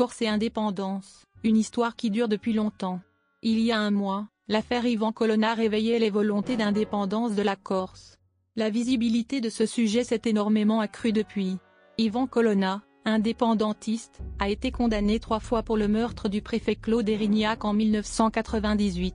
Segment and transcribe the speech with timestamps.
[0.00, 3.00] Corse et indépendance, une histoire qui dure depuis longtemps.
[3.42, 8.16] Il y a un mois, l'affaire Yvan Colonna réveillait les volontés d'indépendance de la Corse.
[8.56, 11.58] La visibilité de ce sujet s'est énormément accrue depuis.
[11.98, 17.66] Yvan Colonna, indépendantiste, a été condamné trois fois pour le meurtre du préfet Claude Erignac
[17.66, 19.14] en 1998.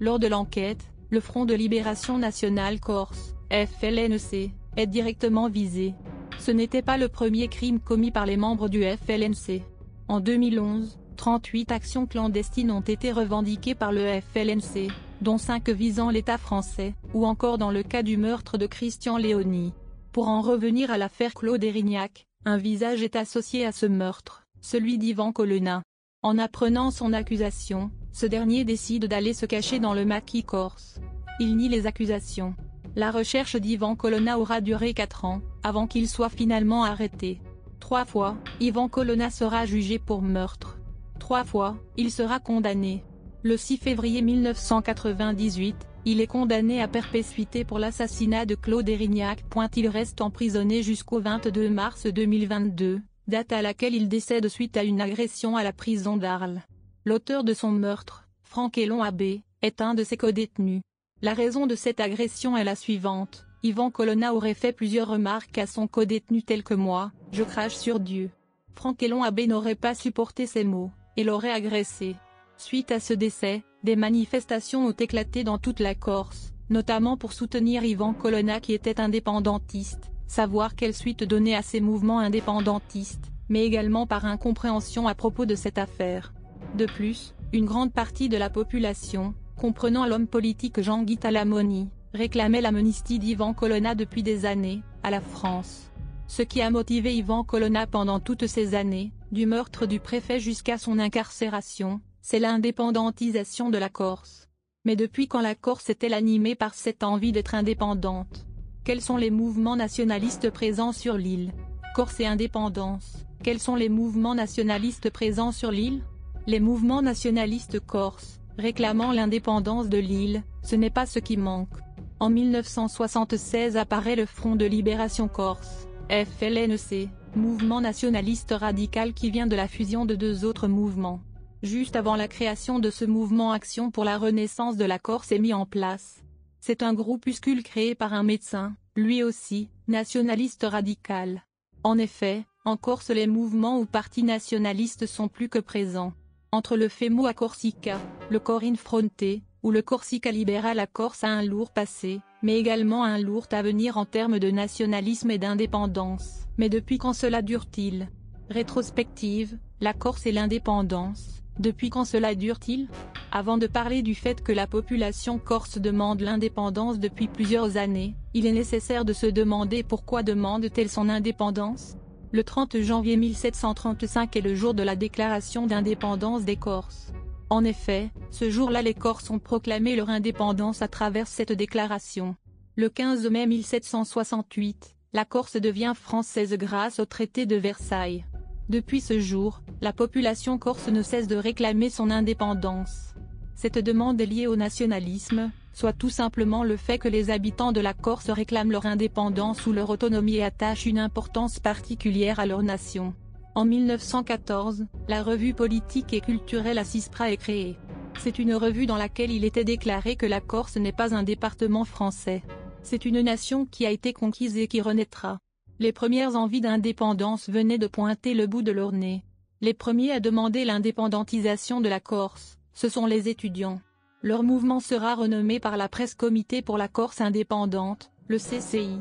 [0.00, 5.94] Lors de l'enquête, le Front de Libération Nationale Corse, FLNC, est directement visé.
[6.40, 9.62] Ce n'était pas le premier crime commis par les membres du FLNC.
[10.06, 14.90] En 2011, 38 actions clandestines ont été revendiquées par le FLNC,
[15.22, 19.72] dont 5 visant l'État français, ou encore dans le cas du meurtre de Christian Léoni.
[20.12, 24.98] Pour en revenir à l'affaire Claude Erignac, un visage est associé à ce meurtre, celui
[24.98, 25.82] d'Ivan Colonna.
[26.22, 31.00] En apprenant son accusation, ce dernier décide d'aller se cacher dans le maquis corse.
[31.40, 32.54] Il nie les accusations.
[32.94, 37.40] La recherche d'Ivan Colonna aura duré 4 ans, avant qu'il soit finalement arrêté.
[37.80, 40.78] Trois fois, Ivan Colonna sera jugé pour meurtre.
[41.18, 43.04] Trois fois, il sera condamné.
[43.42, 49.44] Le 6 février 1998, il est condamné à perpétuité pour l'assassinat de Claude Erignac.
[49.76, 55.00] Il reste emprisonné jusqu'au 22 mars 2022, date à laquelle il décède suite à une
[55.00, 56.62] agression à la prison d'Arles.
[57.04, 60.82] L'auteur de son meurtre, Franck Elon Abbé, est un de ses codétenus.
[61.22, 63.46] La raison de cette agression est la suivante.
[63.64, 67.98] Yvan Colonna aurait fait plusieurs remarques à son codétenu tel que moi, je crache sur
[67.98, 68.28] Dieu.
[68.74, 72.14] Franck Elon Abbé n'aurait pas supporté ces mots, et l'aurait agressé.
[72.58, 77.84] Suite à ce décès, des manifestations ont éclaté dans toute la Corse, notamment pour soutenir
[77.84, 84.06] Yvan Colonna qui était indépendantiste, savoir quelle suite donner à ces mouvements indépendantistes, mais également
[84.06, 86.34] par incompréhension à propos de cette affaire.
[86.76, 93.18] De plus, une grande partie de la population, comprenant l'homme politique Jean-Guy Talamoni, réclamait l'amnistie
[93.18, 95.90] d'Ivan Colonna depuis des années, à la France.
[96.28, 100.78] Ce qui a motivé Ivan Colonna pendant toutes ces années, du meurtre du préfet jusqu'à
[100.78, 104.48] son incarcération, c'est l'indépendantisation de la Corse.
[104.84, 108.46] Mais depuis quand la Corse est-elle animée par cette envie d'être indépendante?
[108.84, 111.52] Quels sont les mouvements nationalistes présents sur l'île?
[111.94, 113.26] Corse et indépendance.
[113.42, 116.02] Quels sont les mouvements nationalistes présents sur l'île?
[116.46, 121.83] Les mouvements nationalistes corses, réclamant l'indépendance de l'île, ce n'est pas ce qui manque.
[122.24, 129.54] En 1976 apparaît le Front de Libération Corse, FLNC, mouvement nationaliste radical qui vient de
[129.54, 131.20] la fusion de deux autres mouvements.
[131.62, 135.38] Juste avant la création de ce mouvement Action pour la Renaissance de la Corse est
[135.38, 136.22] mis en place.
[136.60, 141.44] C'est un groupuscule créé par un médecin, lui aussi, nationaliste radical.
[141.82, 146.14] En effet, en Corse les mouvements ou partis nationalistes sont plus que présents
[146.52, 151.28] entre le FEMO à Corsica, le Corinne Fronté, ou le Corsica libéral à Corse a
[151.28, 156.44] un lourd passé, mais également un lourd avenir en termes de nationalisme et d'indépendance.
[156.58, 158.08] Mais depuis quand cela dure-t-il?
[158.50, 161.42] Rétrospective, la Corse et l'indépendance.
[161.58, 162.88] Depuis quand cela dure-t-il?
[163.32, 168.44] Avant de parler du fait que la population corse demande l'indépendance depuis plusieurs années, il
[168.44, 171.96] est nécessaire de se demander pourquoi demande-t-elle son indépendance?
[172.32, 177.12] Le 30 janvier 1735 est le jour de la déclaration d'indépendance des Corses.
[177.54, 182.34] En effet, ce jour-là les Corses ont proclamé leur indépendance à travers cette déclaration.
[182.74, 188.24] Le 15 mai 1768, la Corse devient française grâce au traité de Versailles.
[188.68, 193.14] Depuis ce jour, la population corse ne cesse de réclamer son indépendance.
[193.54, 197.80] Cette demande est liée au nationalisme, soit tout simplement le fait que les habitants de
[197.80, 202.64] la Corse réclament leur indépendance ou leur autonomie et attachent une importance particulière à leur
[202.64, 203.14] nation.
[203.56, 207.76] En 1914, la revue politique et culturelle Assispra est créée.
[208.18, 211.84] C'est une revue dans laquelle il était déclaré que la Corse n'est pas un département
[211.84, 212.42] français.
[212.82, 215.38] C'est une nation qui a été conquise et qui renaîtra.
[215.78, 219.22] Les premières envies d'indépendance venaient de pointer le bout de leur nez.
[219.60, 223.80] Les premiers à demander l'indépendantisation de la Corse, ce sont les étudiants.
[224.20, 228.98] Leur mouvement sera renommé par la presse Comité pour la Corse indépendante, le CCI.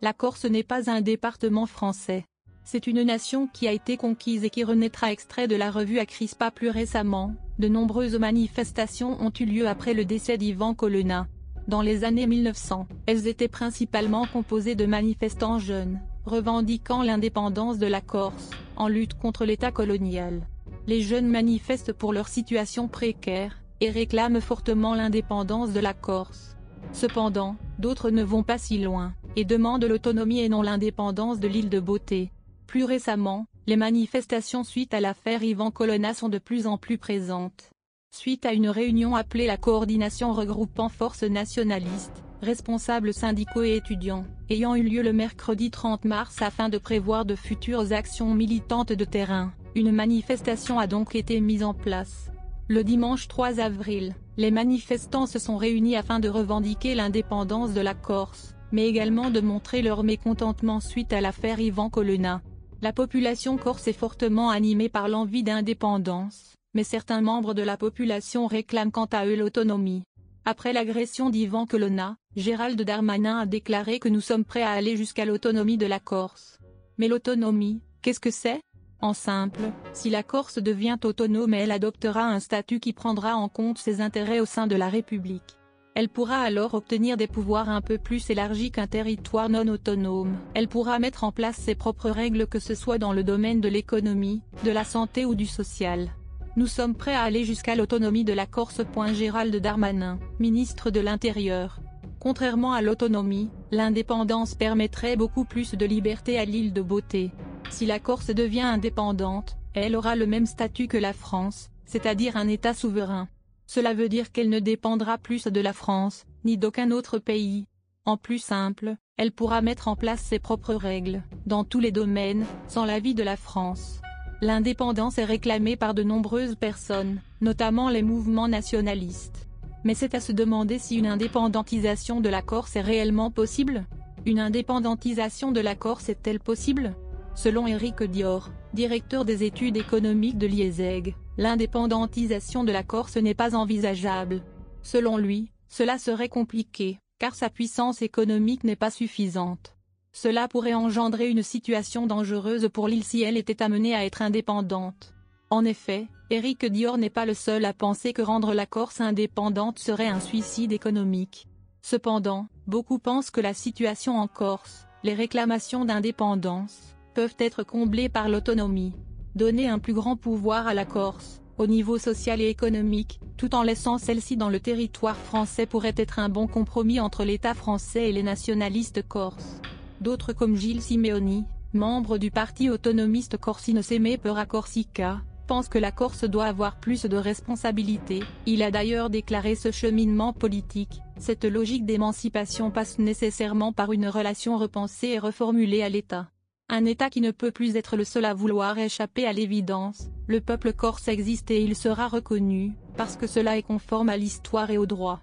[0.00, 2.24] La Corse n'est pas un département français.
[2.68, 6.50] C'est une nation qui a été conquise et qui renaîtra extrait de la revue Crispa
[6.50, 7.32] plus récemment.
[7.60, 11.28] De nombreuses manifestations ont eu lieu après le décès d'Ivan Colonna.
[11.68, 18.00] Dans les années 1900, elles étaient principalement composées de manifestants jeunes, revendiquant l'indépendance de la
[18.00, 20.42] Corse, en lutte contre l'État colonial.
[20.88, 26.56] Les jeunes manifestent pour leur situation précaire, et réclament fortement l'indépendance de la Corse.
[26.90, 31.68] Cependant, d'autres ne vont pas si loin, et demandent l'autonomie et non l'indépendance de l'île
[31.68, 32.32] de Beauté.
[32.66, 37.70] Plus récemment, les manifestations suite à l'affaire Ivan Colonna sont de plus en plus présentes.
[38.10, 44.74] Suite à une réunion appelée la coordination regroupant forces nationalistes, responsables syndicaux et étudiants, ayant
[44.74, 49.52] eu lieu le mercredi 30 mars afin de prévoir de futures actions militantes de terrain.
[49.74, 52.30] Une manifestation a donc été mise en place.
[52.68, 57.94] Le dimanche 3 avril, les manifestants se sont réunis afin de revendiquer l'indépendance de la
[57.94, 62.42] Corse, mais également de montrer leur mécontentement suite à l'affaire Ivan Colonna.
[62.82, 68.46] La population corse est fortement animée par l'envie d'indépendance, mais certains membres de la population
[68.46, 70.02] réclament quant à eux l'autonomie.
[70.44, 75.24] Après l'agression d'Ivan Colonna, Gérald Darmanin a déclaré que nous sommes prêts à aller jusqu'à
[75.24, 76.58] l'autonomie de la Corse.
[76.98, 78.60] Mais l'autonomie, qu'est-ce que c'est?
[79.00, 83.78] En simple, si la Corse devient autonome elle adoptera un statut qui prendra en compte
[83.78, 85.56] ses intérêts au sein de la République.
[85.96, 90.36] Elle pourra alors obtenir des pouvoirs un peu plus élargis qu'un territoire non autonome.
[90.52, 93.68] Elle pourra mettre en place ses propres règles que ce soit dans le domaine de
[93.70, 96.10] l'économie, de la santé ou du social.
[96.54, 98.82] Nous sommes prêts à aller jusqu'à l'autonomie de la Corse.
[99.14, 101.80] Gérald Darmanin, ministre de l'Intérieur.
[102.20, 107.30] Contrairement à l'autonomie, l'indépendance permettrait beaucoup plus de liberté à l'île de Beauté.
[107.70, 112.48] Si la Corse devient indépendante, elle aura le même statut que la France, c'est-à-dire un
[112.48, 113.28] État souverain.
[113.66, 117.66] Cela veut dire qu'elle ne dépendra plus de la France, ni d'aucun autre pays.
[118.04, 122.44] En plus simple, elle pourra mettre en place ses propres règles, dans tous les domaines,
[122.68, 124.00] sans l'avis de la France.
[124.40, 129.48] L'indépendance est réclamée par de nombreuses personnes, notamment les mouvements nationalistes.
[129.82, 133.86] Mais c'est à se demander si une indépendantisation de la Corse est réellement possible?
[134.26, 136.94] Une indépendantisation de la Corse est-elle possible?
[137.34, 143.54] Selon Éric Dior, directeur des études économiques de l'IESEG, l'indépendantisation de la Corse n'est pas
[143.54, 144.42] envisageable.
[144.82, 149.74] Selon lui, cela serait compliqué, car sa puissance économique n'est pas suffisante.
[150.12, 155.12] Cela pourrait engendrer une situation dangereuse pour l'île si elle était amenée à être indépendante.
[155.50, 159.78] En effet, Éric Dior n'est pas le seul à penser que rendre la Corse indépendante
[159.78, 161.46] serait un suicide économique.
[161.82, 168.28] Cependant, beaucoup pensent que la situation en Corse, les réclamations d'indépendance, peuvent être comblés par
[168.28, 168.92] l'autonomie.
[169.36, 173.62] Donner un plus grand pouvoir à la Corse, au niveau social et économique, tout en
[173.62, 178.12] laissant celle-ci dans le territoire français pourrait être un bon compromis entre l'État français et
[178.12, 179.60] les nationalistes corses.
[180.00, 181.44] D'autres comme Gilles Simeoni,
[181.74, 187.04] membre du parti autonomiste Corsino Seme Pera Corsica, pensent que la Corse doit avoir plus
[187.04, 188.22] de responsabilités.
[188.46, 194.56] Il a d'ailleurs déclaré ce cheminement politique, cette logique d'émancipation passe nécessairement par une relation
[194.56, 196.30] repensée et reformulée à l'État.
[196.68, 200.40] Un État qui ne peut plus être le seul à vouloir échapper à l'évidence, le
[200.40, 204.76] peuple corse existe et il sera reconnu, parce que cela est conforme à l'histoire et
[204.76, 205.20] au droit.